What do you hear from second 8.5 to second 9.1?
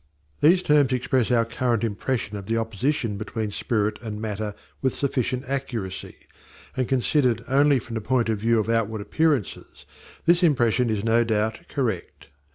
of outward